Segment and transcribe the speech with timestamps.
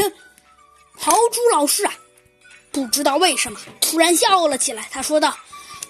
[0.00, 0.12] 圈。
[0.96, 1.94] 豪猪老师啊，
[2.70, 4.88] 不知道为什么突然笑了起来。
[4.90, 5.36] 他说道：“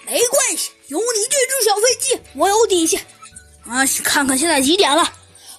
[0.06, 2.96] 没关系，有你这只小飞机，我有底气。
[3.67, 5.03] 啊，看看现在几点了？”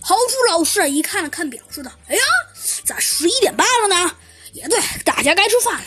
[0.04, 2.22] 豪猪老师一看了看表，说道：“哎呀，
[2.86, 4.16] 咋十一点半了呢？
[4.54, 5.86] 也对，大家该吃饭了。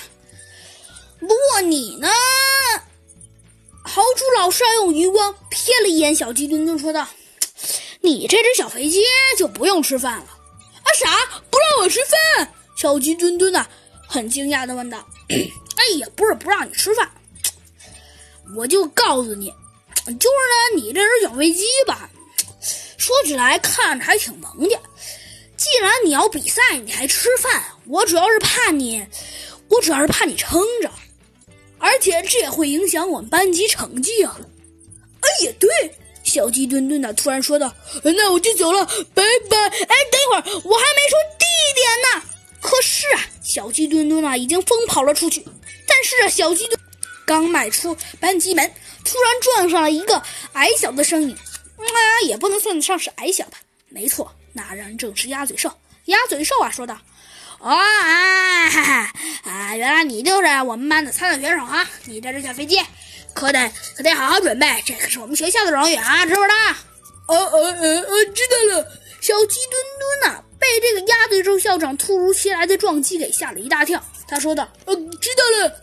[1.21, 2.09] 不过你呢？”
[3.83, 7.07] 豪猪老师用余光瞥了一眼小鸡墩墩，说道
[8.01, 9.03] ：“你这只小飞机
[9.37, 10.27] 就不用吃饭了。”
[10.85, 11.41] 啊，啥？
[11.51, 12.54] 不让我吃饭？
[12.77, 13.67] 小鸡墩墩呐，
[14.07, 17.11] 很惊讶的问道：“哎呀，不是不让你吃饭，
[18.57, 19.49] 我就告诉你，
[20.07, 22.11] 就是呢，你这只小飞机吧，
[22.99, 24.79] 说起来看着还挺萌的。
[25.57, 29.07] 既然你要比赛，你还吃饭，我主要是怕你，
[29.69, 30.91] 我主要是怕你撑着，
[31.79, 34.39] 而且这也会影响我们班级成绩啊。”
[35.21, 35.71] 哎也，对，
[36.23, 37.73] 小鸡墩墩呢突然说道
[38.05, 38.85] ：“那我就走了，
[39.15, 40.85] 拜拜。”哎，等会儿，我还
[43.95, 45.43] 墩墩啊已经疯跑了出去。
[45.87, 46.79] 但是啊，小鸡墩
[47.25, 48.71] 刚迈出班级门，
[49.05, 51.37] 突然撞上了一个矮小的身影。
[51.77, 51.87] 啊，
[52.27, 53.59] 也不能算得上是矮小吧？
[53.89, 55.71] 没错，那人正是鸭嘴兽。
[56.07, 56.97] 鸭嘴兽啊，说道
[57.61, 59.13] ：“哦啊，哈哈
[59.45, 61.85] 啊，原来你就是我们班的参赛选手啊！
[62.05, 62.81] 你这只小飞机，
[63.35, 66.55] 可得可得好好准备，这可是我们学校的荣誉啊，知不知道？”
[67.29, 68.89] 呃呃呃呃，知道了。
[69.21, 69.84] 小鸡墩。
[70.87, 75.75] 这个鸭嘴兽校长突如其来的撞击给吓了一大跳，他说道：“呃，知道了。”